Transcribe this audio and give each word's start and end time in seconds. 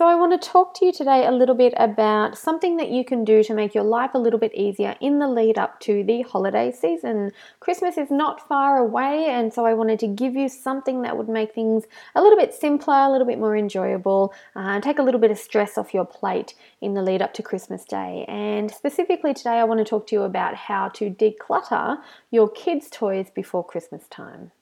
So, 0.00 0.06
I 0.06 0.14
want 0.14 0.32
to 0.32 0.48
talk 0.48 0.72
to 0.76 0.86
you 0.86 0.92
today 0.92 1.26
a 1.26 1.30
little 1.30 1.54
bit 1.54 1.74
about 1.76 2.38
something 2.38 2.78
that 2.78 2.88
you 2.88 3.04
can 3.04 3.22
do 3.22 3.42
to 3.42 3.52
make 3.52 3.74
your 3.74 3.84
life 3.84 4.12
a 4.14 4.18
little 4.18 4.38
bit 4.38 4.54
easier 4.54 4.96
in 4.98 5.18
the 5.18 5.28
lead 5.28 5.58
up 5.58 5.78
to 5.80 6.02
the 6.02 6.22
holiday 6.22 6.72
season. 6.72 7.32
Christmas 7.60 7.98
is 7.98 8.10
not 8.10 8.48
far 8.48 8.78
away, 8.78 9.26
and 9.26 9.52
so 9.52 9.66
I 9.66 9.74
wanted 9.74 9.98
to 9.98 10.06
give 10.06 10.36
you 10.36 10.48
something 10.48 11.02
that 11.02 11.18
would 11.18 11.28
make 11.28 11.54
things 11.54 11.84
a 12.14 12.22
little 12.22 12.38
bit 12.38 12.54
simpler, 12.54 12.94
a 12.94 13.10
little 13.10 13.26
bit 13.26 13.38
more 13.38 13.54
enjoyable, 13.54 14.32
uh, 14.56 14.80
take 14.80 14.98
a 14.98 15.02
little 15.02 15.20
bit 15.20 15.32
of 15.32 15.36
stress 15.36 15.76
off 15.76 15.92
your 15.92 16.06
plate 16.06 16.54
in 16.80 16.94
the 16.94 17.02
lead 17.02 17.20
up 17.20 17.34
to 17.34 17.42
Christmas 17.42 17.84
Day. 17.84 18.24
And 18.26 18.70
specifically 18.70 19.34
today, 19.34 19.58
I 19.58 19.64
want 19.64 19.80
to 19.80 19.84
talk 19.84 20.06
to 20.06 20.16
you 20.16 20.22
about 20.22 20.54
how 20.54 20.88
to 20.94 21.10
declutter 21.10 21.98
your 22.30 22.48
kids' 22.48 22.88
toys 22.90 23.28
before 23.28 23.66
Christmas 23.66 24.04
time. 24.08 24.52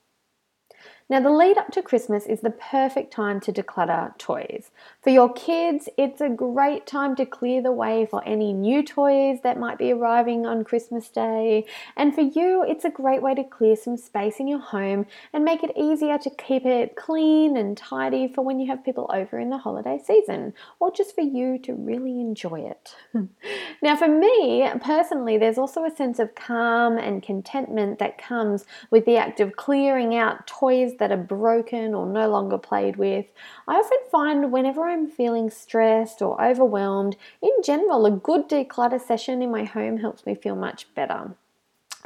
Now, 1.11 1.21
the 1.21 1.31
lead 1.31 1.57
up 1.57 1.71
to 1.71 1.81
Christmas 1.81 2.27
is 2.27 2.43
the 2.43 2.51
perfect 2.51 3.15
time 3.15 3.41
to 3.41 3.53
declutter 3.53 4.17
toys. 4.19 4.71
For 5.01 5.09
your 5.09 5.33
kids, 5.33 5.89
it's 5.97 6.21
a 6.21 6.29
great 6.29 6.87
time 6.87 7.17
to 7.17 7.25
clear 7.25 7.63
the 7.63 7.73
way 7.73 8.05
for 8.05 8.23
any 8.29 8.53
new 8.53 8.83
toys 8.83 9.39
that 9.43 9.59
might 9.59 9.79
be 9.79 9.91
arriving 9.91 10.45
on 10.45 10.65
Christmas 10.65 11.09
Day. 11.09 11.65
And 11.97 12.15
for 12.15 12.21
you, 12.21 12.63
it's 12.63 12.85
a 12.85 12.91
great 12.91 13.23
way 13.23 13.35
to 13.35 13.43
clear 13.43 13.75
some 13.75 13.97
space 13.97 14.39
in 14.39 14.49
your 14.49 14.59
home 14.59 15.07
and 15.33 15.47
make 15.47 15.63
it 15.63 15.73
easier 15.79 16.19
to 16.19 16.29
keep 16.29 16.67
it 16.67 16.95
clean 16.95 17.57
and 17.57 17.75
tidy 17.75 18.29
for 18.29 18.45
when 18.45 18.61
you 18.61 18.67
have 18.67 18.85
people 18.85 19.11
over 19.11 19.39
in 19.39 19.49
the 19.49 19.57
holiday 19.57 19.99
season, 20.05 20.53
or 20.79 20.93
just 20.93 21.15
for 21.15 21.23
you 21.23 21.59
to 21.61 21.73
really 21.73 22.21
enjoy 22.21 22.61
it. 22.61 22.95
now, 23.83 23.97
for 23.97 24.09
me 24.09 24.71
personally, 24.83 25.39
there's 25.39 25.57
also 25.57 25.85
a 25.85 25.97
sense 25.97 26.19
of 26.19 26.35
calm 26.35 26.99
and 26.99 27.23
contentment 27.23 27.99
that 27.99 28.19
comes 28.19 28.67
with 28.91 29.07
the 29.07 29.17
act 29.17 29.41
of 29.41 29.57
clearing 29.57 30.15
out 30.15 30.47
toys 30.47 30.98
that 30.99 31.11
are 31.11 31.17
broken 31.17 31.95
or 31.95 32.07
no 32.07 32.29
longer 32.29 32.59
played 32.59 32.97
with. 32.97 33.27
I 33.67 33.77
often 33.77 33.99
find 34.11 34.53
whenever 34.53 34.83
I'm 34.83 35.09
feeling 35.09 35.51
stressed 35.51 36.23
or 36.23 36.43
overwhelmed, 36.45 37.17
in 37.43 37.53
general, 37.65 38.07
a 38.07 38.11
good 38.11 38.49
declutter 38.49 39.01
session 39.01 39.43
in 39.43 39.51
my 39.51 39.65
home 39.65 39.99
helps 39.99 40.27
me 40.27 40.35
feel 40.35 40.57
much 40.57 40.93
better. 40.95 41.35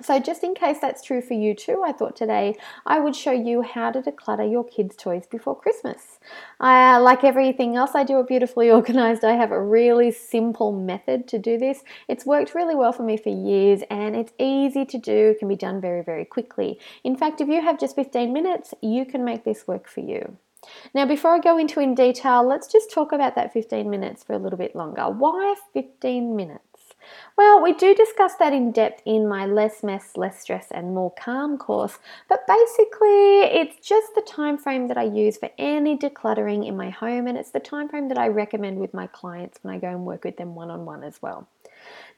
So, 0.00 0.18
just 0.18 0.42
in 0.42 0.54
case 0.54 0.78
that's 0.80 1.02
true 1.02 1.20
for 1.20 1.34
you 1.34 1.54
too, 1.54 1.82
I 1.84 1.92
thought 1.92 2.16
today 2.16 2.56
I 2.86 2.98
would 2.98 3.14
show 3.14 3.30
you 3.30 3.60
how 3.60 3.90
to 3.90 4.00
declutter 4.00 4.50
your 4.50 4.64
kids' 4.64 4.96
toys 4.96 5.26
before 5.30 5.54
Christmas. 5.54 6.18
Uh, 6.58 6.98
like 7.00 7.24
everything 7.24 7.76
else 7.76 7.94
I 7.94 8.02
do 8.02 8.18
at 8.18 8.26
Beautifully 8.26 8.70
Organized, 8.78 9.22
I 9.22 9.32
have 9.32 9.52
a 9.52 9.62
really 9.62 10.10
simple 10.10 10.72
method 10.72 11.28
to 11.28 11.38
do 11.38 11.58
this. 11.58 11.82
It's 12.08 12.24
worked 12.24 12.54
really 12.54 12.74
well 12.74 12.92
for 12.92 13.02
me 13.02 13.18
for 13.18 13.28
years 13.28 13.82
and 13.90 14.16
it's 14.16 14.32
easy 14.38 14.86
to 14.86 14.98
do, 14.98 15.36
can 15.38 15.46
be 15.46 15.56
done 15.56 15.80
very, 15.80 16.02
very 16.02 16.24
quickly. 16.24 16.80
In 17.04 17.14
fact, 17.14 17.42
if 17.42 17.48
you 17.48 17.60
have 17.60 17.78
just 17.78 17.94
15 17.94 18.32
minutes, 18.32 18.72
you 18.80 19.04
can 19.04 19.24
make 19.24 19.44
this 19.44 19.68
work 19.68 19.86
for 19.86 20.00
you. 20.00 20.38
Now, 20.94 21.04
before 21.06 21.34
I 21.34 21.38
go 21.38 21.58
into 21.58 21.80
in 21.80 21.94
detail, 21.94 22.46
let's 22.46 22.66
just 22.66 22.90
talk 22.90 23.12
about 23.12 23.34
that 23.34 23.52
15 23.52 23.90
minutes 23.90 24.24
for 24.24 24.32
a 24.32 24.38
little 24.38 24.58
bit 24.58 24.74
longer. 24.74 25.10
Why 25.10 25.54
15 25.74 26.34
minutes? 26.34 26.71
Well, 27.36 27.62
we 27.62 27.72
do 27.72 27.94
discuss 27.94 28.34
that 28.36 28.52
in 28.52 28.72
depth 28.72 29.02
in 29.04 29.28
my 29.28 29.46
Less 29.46 29.82
Mess, 29.82 30.16
Less 30.16 30.40
Stress 30.40 30.68
and 30.70 30.94
More 30.94 31.12
Calm 31.12 31.58
course, 31.58 31.98
but 32.28 32.46
basically 32.46 33.40
it's 33.40 33.86
just 33.86 34.14
the 34.14 34.22
time 34.22 34.58
frame 34.58 34.88
that 34.88 34.98
I 34.98 35.04
use 35.04 35.38
for 35.38 35.50
any 35.58 35.96
decluttering 35.96 36.66
in 36.66 36.76
my 36.76 36.90
home 36.90 37.26
and 37.26 37.38
it's 37.38 37.50
the 37.50 37.60
time 37.60 37.88
frame 37.88 38.08
that 38.08 38.18
I 38.18 38.28
recommend 38.28 38.78
with 38.78 38.94
my 38.94 39.06
clients 39.06 39.58
when 39.62 39.74
I 39.74 39.78
go 39.78 39.88
and 39.88 40.04
work 40.04 40.24
with 40.24 40.36
them 40.36 40.54
one-on-one 40.54 41.02
as 41.04 41.20
well. 41.22 41.48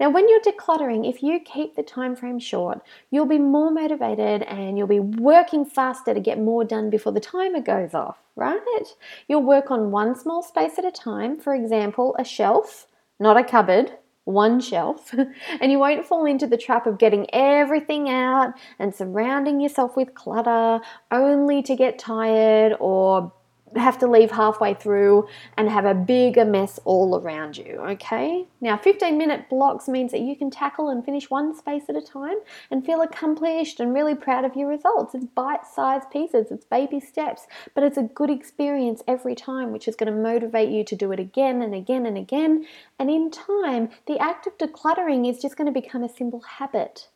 Now, 0.01 0.11
when 0.11 0.29
you're 0.29 0.41
decluttering, 0.41 1.09
if 1.09 1.23
you 1.23 1.41
keep 1.41 1.77
the 1.77 1.83
time 1.83 2.17
frame 2.17 2.39
short, 2.39 2.81
you'll 3.11 3.27
be 3.27 3.39
more 3.39 3.71
motivated 3.71 4.43
and 4.43 4.77
you'll 4.77 4.87
be 4.87 5.01
working 5.01 5.65
faster 5.65 6.13
to 6.13 6.21
get 6.21 6.39
more 6.39 6.65
done 6.65 6.91
before 6.91 7.13
the 7.13 7.21
timer 7.21 7.61
goes 7.61 7.95
off, 7.95 8.19
right? 8.37 8.85
You'll 9.29 9.43
work 9.43 9.71
on 9.71 9.91
one 9.91 10.17
small 10.17 10.43
space 10.43 10.79
at 10.79 10.85
a 10.85 10.91
time, 10.91 11.39
for 11.39 11.55
example, 11.55 12.17
a 12.19 12.25
shelf, 12.25 12.87
not 13.21 13.37
a 13.37 13.45
cupboard, 13.45 13.93
one 14.25 14.61
shelf, 14.61 15.15
and 15.61 15.71
you 15.71 15.79
won't 15.79 16.05
fall 16.05 16.25
into 16.25 16.47
the 16.47 16.57
trap 16.57 16.87
of 16.87 16.99
getting 16.99 17.27
everything 17.33 18.09
out 18.09 18.55
and 18.79 18.95
surrounding 18.95 19.61
yourself 19.61 19.97
with 19.97 20.15
clutter 20.15 20.81
only 21.11 21.63
to 21.63 21.77
get 21.77 21.99
tired 21.99 22.75
or 22.81 23.33
have 23.77 23.99
to 23.99 24.07
leave 24.07 24.31
halfway 24.31 24.75
through 24.75 25.29
and 25.57 25.69
have 25.69 25.85
a 25.85 25.95
bigger 25.95 26.45
mess 26.45 26.79
all 26.85 27.21
around 27.21 27.57
you, 27.57 27.81
okay? 27.89 28.47
Now, 28.61 28.77
15 28.77 29.17
minute 29.19 29.49
blocks 29.49 29.89
means 29.89 30.13
that 30.13 30.21
you 30.21 30.37
can 30.37 30.51
tackle 30.51 30.89
and 30.89 31.05
finish 31.05 31.31
one 31.31 31.57
space 31.57 31.85
at 31.89 31.97
a 31.97 32.03
time 32.03 32.37
and 32.71 32.85
feel 32.85 33.03
accomplished 33.03 33.81
and 33.81 33.95
really 33.95 34.15
proud 34.15 34.45
of 34.45 34.57
your 34.57 34.69
results. 34.69 35.15
It's 35.15 35.25
bite 35.25 35.67
sized 35.67 36.11
pieces, 36.11 36.51
it's 36.51 36.65
baby 36.65 37.01
steps, 37.01 37.47
but 37.75 37.85
it's 37.85 37.99
a 37.99 38.03
good 38.03 38.31
experience 38.31 39.03
every 39.07 39.35
time, 39.35 39.73
which 39.73 39.89
is 39.89 39.97
going 39.97 40.13
to 40.13 40.19
motivate 40.19 40.71
you 40.71 40.85
to 40.85 40.97
do 40.97 41.13
it 41.13 41.21
again 41.21 41.63
and 41.63 41.75
again 41.75 42.07
and 42.07 42.17
again. 42.17 42.67
And 42.99 43.11
in 43.11 43.31
time, 43.31 43.91
the 44.07 44.19
act 44.19 44.47
of 44.47 44.59
decluttering 44.59 45.29
is 45.29 45.41
just 45.41 45.57
going 45.57 45.73
to 45.73 45.81
become 45.81 46.05
a 46.05 46.09
simple 46.09 46.41
habit, 46.41 47.09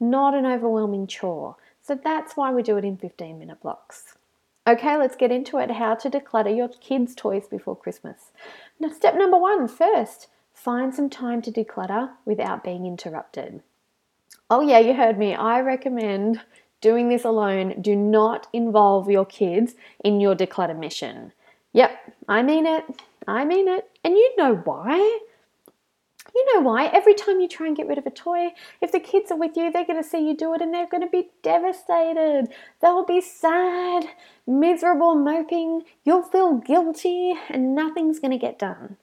not 0.00 0.34
an 0.34 0.46
overwhelming 0.46 1.06
chore. 1.06 1.56
So 1.82 1.94
that's 1.94 2.36
why 2.36 2.52
we 2.52 2.64
do 2.64 2.76
it 2.76 2.84
in 2.84 2.96
15 2.96 3.38
minute 3.38 3.60
blocks. 3.60 4.15
Okay, 4.66 4.96
let's 4.96 5.14
get 5.14 5.30
into 5.30 5.58
it. 5.58 5.70
How 5.70 5.94
to 5.94 6.10
declutter 6.10 6.54
your 6.54 6.68
kids' 6.68 7.14
toys 7.14 7.46
before 7.46 7.76
Christmas. 7.76 8.32
Now, 8.80 8.90
step 8.90 9.14
number 9.14 9.38
one 9.38 9.68
first, 9.68 10.26
find 10.52 10.92
some 10.92 11.08
time 11.08 11.40
to 11.42 11.52
declutter 11.52 12.10
without 12.24 12.64
being 12.64 12.84
interrupted. 12.84 13.62
Oh, 14.50 14.62
yeah, 14.62 14.80
you 14.80 14.94
heard 14.94 15.18
me. 15.18 15.34
I 15.34 15.60
recommend 15.60 16.40
doing 16.80 17.08
this 17.08 17.24
alone. 17.24 17.80
Do 17.80 17.94
not 17.94 18.48
involve 18.52 19.08
your 19.08 19.24
kids 19.24 19.74
in 20.04 20.20
your 20.20 20.34
declutter 20.34 20.76
mission. 20.76 21.32
Yep, 21.72 22.14
I 22.28 22.42
mean 22.42 22.66
it. 22.66 22.84
I 23.28 23.44
mean 23.44 23.68
it. 23.68 23.88
And 24.02 24.14
you 24.14 24.32
know 24.36 24.56
why. 24.56 25.20
You 26.34 26.54
know 26.54 26.60
why? 26.60 26.86
Every 26.86 27.14
time 27.14 27.40
you 27.40 27.48
try 27.48 27.66
and 27.66 27.76
get 27.76 27.86
rid 27.86 27.98
of 27.98 28.06
a 28.06 28.10
toy, 28.10 28.52
if 28.80 28.92
the 28.92 29.00
kids 29.00 29.30
are 29.30 29.38
with 29.38 29.56
you, 29.56 29.70
they're 29.70 29.86
going 29.86 30.02
to 30.02 30.08
see 30.08 30.26
you 30.26 30.36
do 30.36 30.54
it 30.54 30.60
and 30.60 30.72
they're 30.72 30.88
going 30.88 31.02
to 31.02 31.08
be 31.08 31.30
devastated. 31.42 32.48
They'll 32.80 33.04
be 33.04 33.20
sad, 33.20 34.06
miserable, 34.46 35.14
moping. 35.14 35.82
You'll 36.04 36.22
feel 36.22 36.54
guilty 36.54 37.34
and 37.48 37.74
nothing's 37.74 38.18
going 38.18 38.32
to 38.32 38.38
get 38.38 38.58
done. 38.58 38.96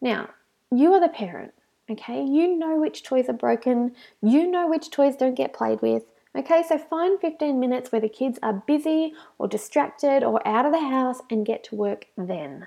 Now, 0.00 0.30
you 0.70 0.92
are 0.94 1.00
the 1.00 1.08
parent, 1.08 1.54
okay? 1.90 2.22
You 2.22 2.56
know 2.56 2.80
which 2.80 3.02
toys 3.02 3.28
are 3.28 3.34
broken, 3.34 3.94
you 4.20 4.50
know 4.50 4.68
which 4.68 4.90
toys 4.90 5.16
don't 5.16 5.36
get 5.36 5.54
played 5.54 5.80
with. 5.82 6.02
Okay, 6.36 6.64
so 6.68 6.76
find 6.78 7.20
15 7.20 7.60
minutes 7.60 7.92
where 7.92 8.00
the 8.00 8.08
kids 8.08 8.40
are 8.42 8.64
busy 8.66 9.14
or 9.38 9.46
distracted 9.46 10.24
or 10.24 10.46
out 10.46 10.66
of 10.66 10.72
the 10.72 10.80
house 10.80 11.20
and 11.30 11.46
get 11.46 11.62
to 11.64 11.76
work 11.76 12.06
then. 12.16 12.66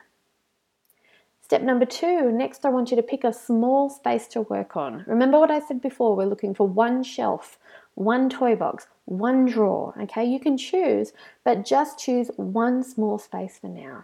Step 1.48 1.62
number 1.62 1.86
two, 1.86 2.30
next 2.30 2.66
I 2.66 2.70
want 2.70 2.92
you 2.92 2.98
to 2.98 3.02
pick 3.02 3.24
a 3.24 3.32
small 3.32 3.90
space 3.90 4.28
to 4.28 4.42
work 4.42 4.76
on. 4.76 5.06
Remember 5.08 5.40
what 5.40 5.50
I 5.50 5.62
said 5.62 5.82
before, 5.82 6.14
we're 6.14 6.26
looking 6.26 6.54
for 6.54 6.68
one 6.68 7.04
shelf, 7.04 7.58
one 7.96 8.30
toy 8.30 8.54
box, 8.54 8.88
one 9.06 9.46
drawer, 9.46 9.94
okay? 9.98 10.26
You 10.26 10.42
can 10.42 10.58
choose, 10.58 11.14
but 11.46 11.64
just 11.64 12.00
choose 12.00 12.30
one 12.36 12.84
small 12.84 13.18
space 13.18 13.60
for 13.60 13.70
now. 13.70 14.04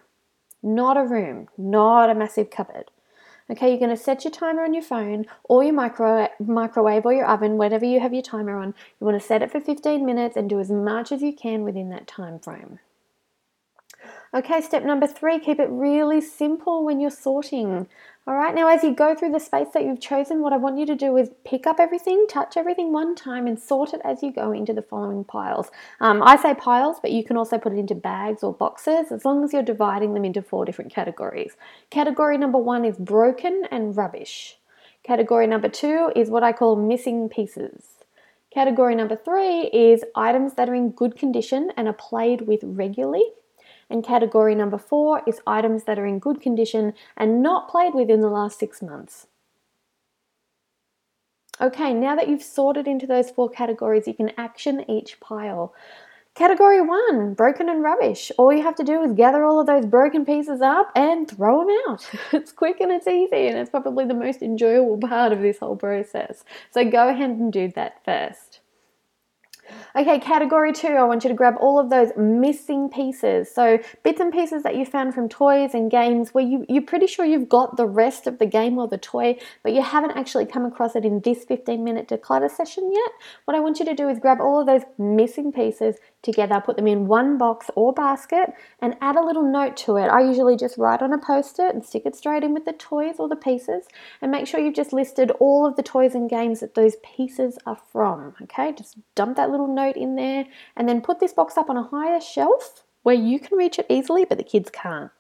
Not 0.63 0.95
a 0.95 1.03
room, 1.03 1.49
not 1.57 2.09
a 2.09 2.15
massive 2.15 2.49
cupboard. 2.49 2.89
Okay, 3.51 3.71
you're 3.71 3.77
going 3.77 3.89
to 3.89 3.97
set 3.97 4.23
your 4.23 4.31
timer 4.31 4.63
on 4.63 4.73
your 4.73 4.81
phone 4.81 5.25
or 5.43 5.65
your 5.65 5.73
micro, 5.73 6.29
microwave 6.39 7.05
or 7.05 7.11
your 7.11 7.25
oven, 7.25 7.57
whatever 7.57 7.83
you 7.83 7.99
have 7.99 8.13
your 8.13 8.23
timer 8.23 8.55
on. 8.55 8.73
You 9.01 9.05
want 9.05 9.19
to 9.21 9.27
set 9.27 9.41
it 9.41 9.51
for 9.51 9.59
15 9.59 10.05
minutes 10.05 10.37
and 10.37 10.49
do 10.49 10.61
as 10.61 10.71
much 10.71 11.11
as 11.11 11.21
you 11.21 11.33
can 11.33 11.65
within 11.65 11.89
that 11.89 12.07
time 12.07 12.39
frame. 12.39 12.79
Okay, 14.35 14.61
step 14.61 14.83
number 14.83 15.05
three, 15.05 15.37
keep 15.37 15.59
it 15.59 15.69
really 15.69 16.19
simple 16.19 16.83
when 16.83 16.99
you're 16.99 17.11
sorting. 17.11 17.87
All 18.25 18.33
right, 18.33 18.55
now 18.55 18.67
as 18.67 18.83
you 18.83 18.91
go 18.91 19.13
through 19.13 19.31
the 19.31 19.39
space 19.39 19.67
that 19.75 19.83
you've 19.83 20.01
chosen, 20.01 20.41
what 20.41 20.51
I 20.51 20.57
want 20.57 20.79
you 20.79 20.87
to 20.87 20.95
do 20.95 21.17
is 21.17 21.29
pick 21.45 21.67
up 21.67 21.79
everything, 21.79 22.25
touch 22.27 22.57
everything 22.57 22.91
one 22.91 23.13
time, 23.13 23.45
and 23.45 23.59
sort 23.59 23.93
it 23.93 24.01
as 24.03 24.23
you 24.23 24.33
go 24.33 24.51
into 24.51 24.73
the 24.73 24.81
following 24.81 25.23
piles. 25.23 25.69
Um, 25.99 26.23
I 26.23 26.37
say 26.37 26.55
piles, 26.55 26.97
but 26.99 27.11
you 27.11 27.23
can 27.23 27.37
also 27.37 27.59
put 27.59 27.73
it 27.73 27.77
into 27.77 27.93
bags 27.93 28.41
or 28.41 28.53
boxes 28.53 29.11
as 29.11 29.23
long 29.23 29.43
as 29.43 29.53
you're 29.53 29.61
dividing 29.61 30.15
them 30.15 30.25
into 30.25 30.41
four 30.41 30.65
different 30.65 30.91
categories. 30.91 31.55
Category 31.91 32.39
number 32.39 32.57
one 32.57 32.85
is 32.85 32.97
broken 32.97 33.67
and 33.69 33.95
rubbish. 33.95 34.57
Category 35.03 35.45
number 35.45 35.69
two 35.69 36.11
is 36.15 36.31
what 36.31 36.41
I 36.41 36.53
call 36.53 36.75
missing 36.75 37.29
pieces. 37.29 37.83
Category 38.51 38.95
number 38.95 39.15
three 39.15 39.69
is 39.71 40.03
items 40.15 40.55
that 40.55 40.69
are 40.69 40.75
in 40.75 40.89
good 40.89 41.15
condition 41.15 41.69
and 41.77 41.87
are 41.87 41.93
played 41.93 42.47
with 42.47 42.61
regularly. 42.63 43.25
And 43.89 44.03
category 44.03 44.55
number 44.55 44.77
four 44.77 45.21
is 45.27 45.41
items 45.45 45.83
that 45.83 45.99
are 45.99 46.05
in 46.05 46.19
good 46.19 46.41
condition 46.41 46.93
and 47.17 47.41
not 47.41 47.69
played 47.69 47.93
with 47.93 48.09
in 48.09 48.21
the 48.21 48.29
last 48.29 48.59
six 48.59 48.81
months. 48.81 49.27
Okay, 51.61 51.93
now 51.93 52.15
that 52.15 52.27
you've 52.27 52.43
sorted 52.43 52.87
into 52.87 53.05
those 53.05 53.29
four 53.29 53.49
categories, 53.49 54.07
you 54.07 54.13
can 54.13 54.31
action 54.37 54.89
each 54.89 55.19
pile. 55.19 55.73
Category 56.35 56.81
one, 56.81 57.35
broken 57.35 57.69
and 57.69 57.83
rubbish. 57.83 58.31
All 58.39 58.51
you 58.51 58.63
have 58.63 58.75
to 58.77 58.83
do 58.83 59.03
is 59.03 59.13
gather 59.13 59.45
all 59.45 59.59
of 59.59 59.67
those 59.67 59.85
broken 59.85 60.25
pieces 60.25 60.61
up 60.61 60.91
and 60.95 61.29
throw 61.29 61.59
them 61.59 61.77
out. 61.87 62.09
It's 62.33 62.51
quick 62.51 62.81
and 62.81 62.91
it's 62.91 63.05
easy, 63.05 63.47
and 63.47 63.57
it's 63.59 63.69
probably 63.69 64.05
the 64.05 64.15
most 64.15 64.41
enjoyable 64.41 64.97
part 64.97 65.31
of 65.31 65.41
this 65.41 65.59
whole 65.59 65.75
process. 65.75 66.43
So 66.71 66.89
go 66.89 67.07
ahead 67.07 67.29
and 67.29 67.53
do 67.53 67.71
that 67.75 68.03
first. 68.03 68.61
Okay, 69.95 70.19
category 70.19 70.73
two, 70.73 70.87
I 70.87 71.03
want 71.03 71.23
you 71.23 71.29
to 71.29 71.35
grab 71.35 71.55
all 71.59 71.79
of 71.79 71.89
those 71.89 72.09
missing 72.17 72.89
pieces. 72.89 73.53
So, 73.53 73.79
bits 74.03 74.19
and 74.19 74.33
pieces 74.33 74.63
that 74.63 74.75
you 74.75 74.85
found 74.85 75.13
from 75.13 75.29
toys 75.29 75.73
and 75.73 75.91
games 75.91 76.33
where 76.33 76.43
you, 76.43 76.65
you're 76.67 76.81
pretty 76.81 77.07
sure 77.07 77.25
you've 77.25 77.49
got 77.49 77.77
the 77.77 77.85
rest 77.85 78.25
of 78.25 78.39
the 78.39 78.45
game 78.45 78.77
or 78.77 78.87
the 78.87 78.97
toy, 78.97 79.37
but 79.61 79.73
you 79.73 79.81
haven't 79.81 80.11
actually 80.11 80.45
come 80.45 80.65
across 80.65 80.95
it 80.95 81.05
in 81.05 81.19
this 81.21 81.43
15 81.45 81.83
minute 81.83 82.07
declutter 82.07 82.49
session 82.49 82.91
yet. 82.91 83.11
What 83.45 83.55
I 83.55 83.59
want 83.59 83.79
you 83.79 83.85
to 83.85 83.93
do 83.93 84.09
is 84.09 84.19
grab 84.19 84.39
all 84.41 84.59
of 84.59 84.65
those 84.65 84.81
missing 84.97 85.51
pieces 85.51 85.97
together, 86.23 86.59
put 86.59 86.77
them 86.77 86.87
in 86.87 87.07
one 87.07 87.37
box 87.37 87.69
or 87.75 87.93
basket, 87.93 88.53
and 88.79 88.95
add 89.01 89.15
a 89.15 89.23
little 89.23 89.43
note 89.43 89.77
to 89.77 89.97
it. 89.97 90.07
I 90.07 90.21
usually 90.21 90.57
just 90.57 90.77
write 90.77 91.01
on 91.01 91.13
a 91.13 91.17
post 91.17 91.59
it 91.59 91.75
and 91.75 91.85
stick 91.85 92.03
it 92.05 92.15
straight 92.15 92.43
in 92.43 92.53
with 92.53 92.65
the 92.65 92.73
toys 92.73 93.15
or 93.19 93.29
the 93.29 93.35
pieces, 93.35 93.85
and 94.21 94.31
make 94.31 94.47
sure 94.47 94.59
you've 94.59 94.73
just 94.73 94.93
listed 94.93 95.29
all 95.39 95.67
of 95.67 95.75
the 95.75 95.83
toys 95.83 96.15
and 96.15 96.29
games 96.29 96.61
that 96.61 96.73
those 96.73 96.95
pieces 97.03 97.59
are 97.65 97.77
from. 97.91 98.33
Okay, 98.41 98.71
just 98.71 98.97
dump 99.13 99.37
that 99.37 99.51
little 99.51 99.67
note 99.67 99.97
in 99.97 100.15
there, 100.15 100.45
and 100.75 100.89
then 100.89 101.01
put 101.01 101.19
this 101.19 101.33
box 101.33 101.57
up 101.57 101.69
on 101.69 101.77
a 101.77 101.83
higher 101.83 102.19
shelf 102.19 102.83
where 103.03 103.15
you 103.15 103.39
can 103.39 103.57
reach 103.57 103.77
it 103.77 103.85
easily, 103.89 104.25
but 104.25 104.37
the 104.37 104.43
kids 104.43 104.69
can't. 104.71 105.11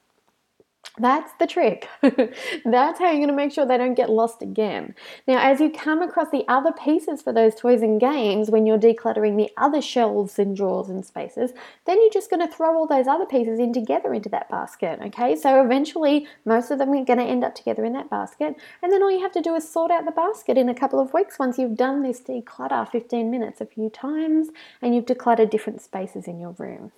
That's 0.99 1.33
the 1.39 1.47
trick. 1.47 1.89
That's 2.01 2.99
how 2.99 3.05
you're 3.05 3.15
going 3.15 3.27
to 3.27 3.33
make 3.33 3.51
sure 3.51 3.65
they 3.65 3.79
don't 3.79 3.95
get 3.95 4.11
lost 4.11 4.43
again. 4.43 4.93
Now, 5.27 5.39
as 5.39 5.59
you 5.59 5.71
come 5.71 6.03
across 6.03 6.29
the 6.29 6.45
other 6.47 6.71
pieces 6.71 7.19
for 7.19 7.33
those 7.33 7.55
toys 7.55 7.81
and 7.81 7.99
games 7.99 8.51
when 8.51 8.67
you're 8.67 8.77
decluttering 8.77 9.35
the 9.35 9.49
other 9.57 9.81
shelves 9.81 10.37
and 10.37 10.55
drawers 10.55 10.89
and 10.89 11.03
spaces, 11.03 11.51
then 11.85 11.99
you're 11.99 12.11
just 12.11 12.29
going 12.29 12.47
to 12.47 12.53
throw 12.53 12.77
all 12.77 12.85
those 12.85 13.07
other 13.07 13.25
pieces 13.25 13.57
in 13.57 13.73
together 13.73 14.13
into 14.13 14.29
that 14.29 14.49
basket. 14.49 14.99
Okay, 15.03 15.35
so 15.35 15.63
eventually 15.63 16.27
most 16.45 16.69
of 16.69 16.77
them 16.77 16.89
are 16.89 17.05
going 17.05 17.17
to 17.17 17.25
end 17.25 17.43
up 17.43 17.55
together 17.55 17.83
in 17.83 17.93
that 17.93 18.11
basket, 18.11 18.55
and 18.83 18.91
then 18.91 19.01
all 19.01 19.11
you 19.11 19.21
have 19.21 19.31
to 19.31 19.41
do 19.41 19.55
is 19.55 19.67
sort 19.67 19.89
out 19.89 20.05
the 20.05 20.11
basket 20.11 20.59
in 20.59 20.69
a 20.69 20.75
couple 20.75 20.99
of 20.99 21.11
weeks 21.11 21.39
once 21.39 21.57
you've 21.57 21.75
done 21.75 22.03
this 22.03 22.21
declutter 22.21 22.87
15 22.87 23.31
minutes 23.31 23.61
a 23.61 23.65
few 23.65 23.89
times 23.89 24.49
and 24.79 24.93
you've 24.93 25.05
decluttered 25.05 25.49
different 25.49 25.81
spaces 25.81 26.27
in 26.27 26.39
your 26.39 26.51
room. 26.51 26.91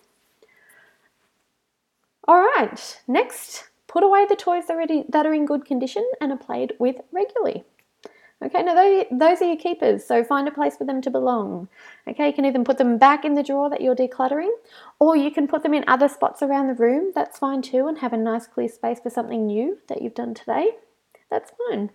All 2.27 2.41
right, 2.41 2.99
next 3.07 3.69
Put 3.95 4.03
away 4.03 4.25
the 4.27 4.35
toys 4.35 4.65
that 4.67 4.75
are, 4.75 5.03
that 5.07 5.25
are 5.25 5.33
in 5.33 5.45
good 5.45 5.63
condition 5.63 6.05
and 6.19 6.29
are 6.33 6.37
played 6.37 6.73
with 6.79 6.97
regularly. 7.13 7.63
Okay, 8.43 8.61
now 8.61 8.75
those 9.09 9.41
are 9.41 9.45
your 9.45 9.55
keepers, 9.55 10.05
so 10.05 10.21
find 10.21 10.49
a 10.49 10.51
place 10.51 10.75
for 10.75 10.83
them 10.83 11.01
to 11.03 11.09
belong. 11.09 11.69
Okay, 12.05 12.27
you 12.27 12.33
can 12.33 12.43
even 12.43 12.65
put 12.65 12.77
them 12.77 12.97
back 12.97 13.23
in 13.23 13.35
the 13.35 13.41
drawer 13.41 13.69
that 13.69 13.79
you're 13.79 13.95
decluttering, 13.95 14.51
or 14.99 15.15
you 15.15 15.31
can 15.31 15.47
put 15.47 15.63
them 15.63 15.73
in 15.73 15.85
other 15.87 16.09
spots 16.09 16.43
around 16.43 16.67
the 16.67 16.73
room, 16.73 17.13
that's 17.15 17.39
fine 17.39 17.61
too, 17.61 17.87
and 17.87 17.99
have 17.99 18.11
a 18.11 18.17
nice 18.17 18.47
clear 18.47 18.67
space 18.67 18.99
for 18.99 19.09
something 19.09 19.47
new 19.47 19.77
that 19.87 20.01
you've 20.01 20.13
done 20.13 20.33
today. 20.33 20.71
That's 21.31 21.53
fine. 21.69 21.91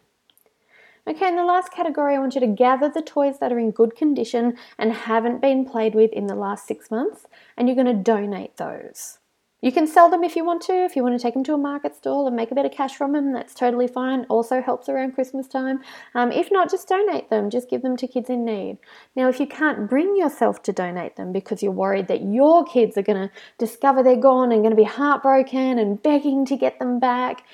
Okay, 1.06 1.29
in 1.29 1.37
the 1.37 1.44
last 1.44 1.70
category, 1.70 2.17
I 2.17 2.19
want 2.19 2.35
you 2.35 2.41
to 2.41 2.47
gather 2.47 2.88
the 2.88 3.02
toys 3.02 3.41
that 3.41 3.52
are 3.52 3.58
in 3.58 3.73
good 3.73 3.94
condition 3.94 4.56
and 4.79 4.94
haven't 4.94 5.43
been 5.43 5.67
played 5.67 5.94
with 5.94 6.14
in 6.14 6.29
the 6.29 6.35
last 6.35 6.67
six 6.67 6.91
months, 6.91 7.26
and 7.58 7.69
you're 7.69 7.76
going 7.76 7.94
to 7.94 8.02
donate 8.02 8.56
those. 8.56 9.19
You 9.62 9.73
can 9.73 9.87
sell 9.87 10.09
them 10.09 10.25
if 10.25 10.37
you 10.37 10.45
want 10.45 10.62
to. 10.62 10.73
If 10.73 10.97
you 10.97 11.03
want 11.03 11.19
to 11.19 11.23
take 11.23 11.35
them 11.35 11.45
to 11.45 11.53
a 11.53 11.59
market 11.59 11.95
stall 11.95 12.27
and 12.27 12.35
make 12.35 12.51
a 12.51 12.55
bit 12.55 12.65
of 12.65 12.73
cash 12.73 12.95
from 12.95 13.12
them, 13.12 13.33
that's 13.33 13.53
totally 13.53 13.87
fine. 13.87 14.25
Also 14.31 14.62
helps 14.62 14.89
around 14.89 15.12
Christmas 15.12 15.47
time. 15.47 15.81
Um, 16.15 16.33
if 16.33 16.51
not, 16.51 16.71
just 16.71 16.89
donate 16.89 17.29
them. 17.29 17.51
Just 17.51 17.69
give 17.69 17.83
them 17.83 17.97
to 17.99 18.09
kids 18.09 18.31
in 18.31 18.45
need. 18.45 18.79
Now, 19.15 19.29
if 19.29 19.39
you 19.39 19.47
can't 19.47 19.89
bring 19.89 20.17
yourself 20.17 20.62
to 20.62 20.73
donate 20.73 21.17
them 21.17 21.31
because 21.31 21.62
you're 21.62 21.73
worried 21.73 22.09
that 22.09 22.23
your 22.23 22.65
kids 22.65 22.97
are 22.97 23.03
going 23.03 23.29
to 23.29 23.35
discover 23.59 24.03
they're 24.03 24.17
gone 24.17 24.51
and 24.51 24.62
going 24.62 24.71
to 24.71 24.77
be 24.77 24.85
heartbroken 24.85 25.79
and 25.79 26.03
begging 26.03 26.47
to 26.47 26.57
get 26.57 26.79
them 26.79 26.99
back, 26.99 27.45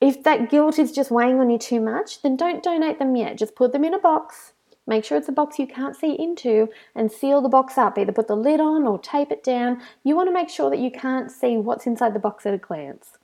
if 0.00 0.24
that 0.24 0.50
guilt 0.50 0.78
is 0.80 0.90
just 0.90 1.12
weighing 1.12 1.38
on 1.38 1.50
you 1.50 1.58
too 1.58 1.80
much, 1.80 2.20
then 2.22 2.36
don't 2.36 2.64
donate 2.64 2.98
them 2.98 3.14
yet. 3.14 3.38
Just 3.38 3.54
put 3.54 3.72
them 3.72 3.84
in 3.84 3.94
a 3.94 3.98
box 4.00 4.53
Make 4.86 5.04
sure 5.04 5.16
it's 5.16 5.28
a 5.28 5.32
box 5.32 5.58
you 5.58 5.66
can't 5.66 5.96
see 5.96 6.12
into 6.12 6.68
and 6.94 7.10
seal 7.10 7.40
the 7.40 7.48
box 7.48 7.78
up. 7.78 7.98
Either 7.98 8.12
put 8.12 8.28
the 8.28 8.36
lid 8.36 8.60
on 8.60 8.86
or 8.86 8.98
tape 8.98 9.32
it 9.32 9.42
down. 9.42 9.80
You 10.02 10.14
want 10.14 10.28
to 10.28 10.34
make 10.34 10.50
sure 10.50 10.68
that 10.70 10.78
you 10.78 10.90
can't 10.90 11.30
see 11.30 11.56
what's 11.56 11.86
inside 11.86 12.14
the 12.14 12.18
box 12.18 12.44
at 12.44 12.54
a 12.54 12.58
glance. 12.58 13.16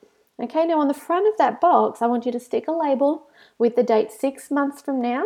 Okay, 0.42 0.64
now 0.64 0.80
on 0.80 0.88
the 0.88 0.94
front 0.94 1.28
of 1.28 1.36
that 1.36 1.60
box, 1.60 2.00
I 2.00 2.06
want 2.06 2.24
you 2.24 2.32
to 2.32 2.40
stick 2.40 2.66
a 2.66 2.72
label 2.72 3.26
with 3.58 3.76
the 3.76 3.82
date 3.82 4.10
six 4.10 4.50
months 4.50 4.80
from 4.80 5.02
now. 5.02 5.24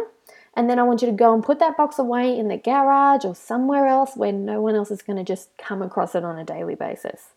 And 0.57 0.69
then 0.69 0.79
I 0.79 0.83
want 0.83 1.03
you 1.03 1.07
to 1.07 1.13
go 1.13 1.35
and 1.35 1.43
put 1.43 1.61
that 1.61 1.77
box 1.77 1.99
away 1.99 2.37
in 2.37 2.49
the 2.49 2.57
garage 2.57 3.25
or 3.25 3.35
somewhere 3.35 3.87
else 3.87 4.17
where 4.17 4.33
no 4.33 4.61
one 4.61 4.75
else 4.75 4.91
is 4.91 5.03
going 5.03 5.17
to 5.17 5.25
just 5.25 5.51
come 5.57 5.83
across 5.83 6.15
it 6.15 6.25
on 6.25 6.39
a 6.39 6.45
daily 6.45 6.75
basis. 6.75 7.31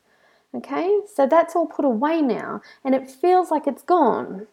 Okay, 0.55 1.01
so 1.13 1.27
that's 1.27 1.55
all 1.55 1.67
put 1.67 1.85
away 1.85 2.21
now 2.21 2.61
and 2.83 2.95
it 2.95 3.11
feels 3.11 3.51
like 3.51 3.67
it's 3.67 3.83
gone 3.83 4.47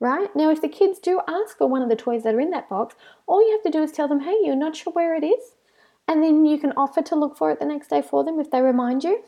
right? 0.00 0.28
Now, 0.34 0.50
if 0.50 0.60
the 0.60 0.68
kids 0.68 0.98
do 0.98 1.20
ask 1.28 1.58
for 1.58 1.66
one 1.66 1.82
of 1.82 1.88
the 1.88 1.96
toys 1.96 2.22
that 2.22 2.34
are 2.34 2.40
in 2.40 2.50
that 2.50 2.68
box, 2.68 2.94
all 3.26 3.42
you 3.46 3.52
have 3.52 3.62
to 3.64 3.76
do 3.76 3.82
is 3.82 3.92
tell 3.92 4.08
them, 4.08 4.20
hey, 4.20 4.36
you're 4.42 4.56
not 4.56 4.76
sure 4.76 4.92
where 4.92 5.14
it 5.14 5.24
is. 5.24 5.54
And 6.06 6.22
then 6.22 6.44
you 6.44 6.58
can 6.58 6.72
offer 6.76 7.02
to 7.02 7.16
look 7.16 7.36
for 7.36 7.50
it 7.50 7.58
the 7.58 7.66
next 7.66 7.90
day 7.90 8.00
for 8.00 8.24
them 8.24 8.40
if 8.40 8.50
they 8.50 8.62
remind 8.62 9.04
you. 9.04 9.22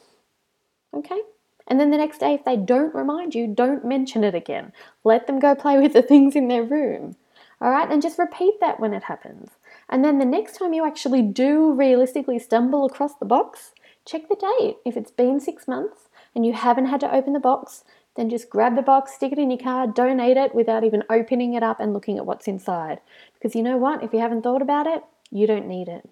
Okay? 0.94 1.20
And 1.66 1.78
then 1.78 1.90
the 1.90 1.98
next 1.98 2.18
day, 2.18 2.34
if 2.34 2.44
they 2.44 2.56
don't 2.56 2.94
remind 2.94 3.34
you, 3.34 3.46
don't 3.46 3.84
mention 3.84 4.24
it 4.24 4.34
again. 4.34 4.72
Let 5.04 5.26
them 5.26 5.38
go 5.38 5.54
play 5.54 5.78
with 5.78 5.92
the 5.92 6.02
things 6.10 6.34
in 6.34 6.48
their 6.48 6.64
room. 6.64 7.16
All 7.60 7.70
right? 7.70 7.90
And 7.90 8.00
just 8.00 8.18
repeat 8.18 8.54
that 8.60 8.80
when 8.80 8.94
it 8.94 9.04
happens. 9.04 9.50
And 9.88 10.04
then 10.04 10.18
the 10.18 10.24
next 10.24 10.56
time 10.56 10.72
you 10.72 10.86
actually 10.86 11.22
do 11.22 11.72
realistically 11.72 12.38
stumble 12.38 12.86
across 12.86 13.14
the 13.14 13.26
box, 13.26 13.72
check 14.06 14.28
the 14.28 14.36
date. 14.36 14.76
If 14.86 14.96
it's 14.96 15.10
been 15.10 15.38
six 15.40 15.68
months 15.68 16.08
and 16.34 16.46
you 16.46 16.52
haven't 16.54 16.86
had 16.86 17.00
to 17.00 17.14
open 17.14 17.34
the 17.34 17.40
box, 17.40 17.84
then 18.16 18.28
just 18.28 18.50
grab 18.50 18.76
the 18.76 18.82
box, 18.82 19.14
stick 19.14 19.32
it 19.32 19.38
in 19.38 19.50
your 19.50 19.58
car, 19.58 19.86
donate 19.86 20.36
it 20.36 20.54
without 20.54 20.84
even 20.84 21.04
opening 21.08 21.54
it 21.54 21.62
up 21.62 21.80
and 21.80 21.92
looking 21.92 22.18
at 22.18 22.26
what's 22.26 22.48
inside. 22.48 23.00
Because 23.34 23.54
you 23.54 23.62
know 23.62 23.76
what? 23.76 24.02
If 24.02 24.12
you 24.12 24.18
haven't 24.18 24.42
thought 24.42 24.62
about 24.62 24.86
it, 24.86 25.02
you 25.30 25.46
don't 25.46 25.68
need 25.68 25.88
it. 25.88 26.08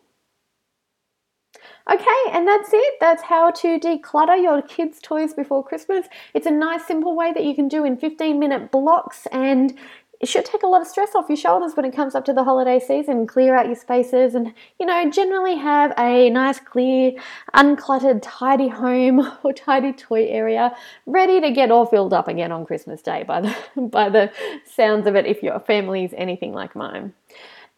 Okay, 1.91 2.33
and 2.33 2.47
that's 2.47 2.69
it. 2.73 2.95
That's 3.01 3.23
how 3.23 3.51
to 3.51 3.79
declutter 3.81 4.41
your 4.41 4.61
kids' 4.61 5.01
toys 5.01 5.33
before 5.33 5.65
Christmas. 5.65 6.07
It's 6.35 6.47
a 6.47 6.51
nice, 6.51 6.87
simple 6.87 7.17
way 7.17 7.33
that 7.33 7.45
you 7.45 7.55
can 7.55 7.67
do 7.67 7.85
in 7.85 7.97
15 7.97 8.39
minute 8.39 8.71
blocks, 8.71 9.27
and 9.33 9.75
it 10.21 10.29
should 10.29 10.45
take 10.45 10.65
a 10.65 10.67
lot 10.67 10.83
of 10.83 10.89
stress 10.89 11.15
off 11.15 11.29
your 11.29 11.37
shoulders 11.37 11.73
when 11.77 11.87
it 11.87 11.95
comes 11.95 12.15
up 12.15 12.25
to 12.25 12.33
the 12.33 12.43
holiday 12.43 12.81
season. 12.81 13.27
Clear 13.27 13.55
out 13.55 13.67
your 13.67 13.77
spaces 13.77 14.35
and, 14.35 14.53
you 14.79 14.87
know, 14.87 15.09
generally 15.11 15.57
have 15.57 15.93
a 15.97 16.29
nice, 16.31 16.59
clear, 16.59 17.13
uncluttered, 17.55 18.21
tidy 18.23 18.69
home 18.69 19.21
or 19.45 19.53
tidy 19.53 19.93
toy 19.93 20.27
area 20.27 20.77
ready 21.07 21.41
to 21.41 21.51
get 21.53 21.71
all 21.71 21.87
filled 21.87 22.13
up 22.13 22.27
again 22.27 22.51
on 22.51 22.67
Christmas 22.67 23.01
Day 23.01 23.23
by 23.23 23.41
the, 23.41 23.57
by 23.81 24.09
the 24.09 24.33
sounds 24.65 25.07
of 25.07 25.15
it 25.15 25.27
if 25.27 25.43
your 25.43 25.61
family 25.61 26.05
is 26.05 26.13
anything 26.17 26.53
like 26.53 26.75
mine. 26.75 27.13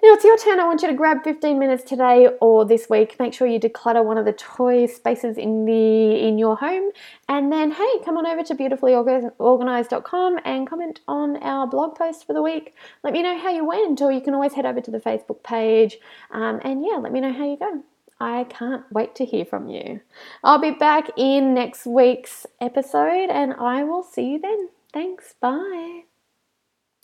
Now 0.03 0.15
it's 0.15 0.25
your 0.25 0.39
turn. 0.39 0.59
I 0.61 0.65
want 0.65 0.81
you 0.81 0.89
to 0.89 0.95
grab 0.95 1.23
15 1.25 1.59
minutes 1.59 1.85
today 1.85 2.29
or 2.41 2.65
this 2.65 2.89
week. 2.89 3.17
Make 3.21 3.35
sure 3.35 3.47
you 3.47 3.61
declutter 3.61 4.03
one 4.03 4.17
of 4.17 4.25
the 4.25 4.33
toy 4.33 4.87
spaces 4.87 5.37
in 5.37 5.67
the 5.67 6.27
in 6.27 6.39
your 6.39 6.57
home, 6.57 6.91
and 7.29 7.53
then 7.53 7.71
hey, 7.71 7.99
come 8.03 8.17
on 8.17 8.27
over 8.27 8.43
to 8.43 8.55
beautifullyorganized.com 8.55 10.39
and 10.47 10.67
comment 10.67 11.01
on 11.07 11.37
our 11.43 11.67
blog 11.67 11.97
post 11.97 12.27
for 12.27 12.33
the 12.33 12.41
week. 12.41 12.75
Let 13.05 13.13
me 13.13 13.23
know 13.23 13.39
how 13.39 13.51
you 13.51 13.67
went, 13.67 14.01
or 14.01 14.11
you 14.11 14.23
can 14.23 14.33
always 14.33 14.55
head 14.55 14.65
over 14.65 14.81
to 14.81 14.91
the 14.91 15.01
Facebook 15.01 15.43
page, 15.43 15.99
um, 16.31 16.61
and 16.65 16.83
yeah, 16.83 16.97
let 16.97 17.13
me 17.13 17.21
know 17.21 17.35
how 17.35 17.45
you 17.45 17.59
go. 17.59 17.83
I 18.19 18.45
can't 18.45 18.85
wait 18.91 19.15
to 19.17 19.27
hear 19.27 19.45
from 19.45 19.69
you. 19.69 20.01
I'll 20.43 20.59
be 20.59 20.71
back 20.71 21.11
in 21.19 21.53
next 21.53 21.87
week's 21.87 22.47
episode, 22.59 23.29
and 23.29 23.53
I 23.53 23.85
will 23.85 24.03
see 24.03 24.33
you 24.33 24.39
then. 24.39 24.71
Thanks. 24.93 25.35
Bye. 25.41 26.10